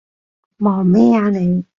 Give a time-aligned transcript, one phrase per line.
[0.57, 1.63] 望咩啊你？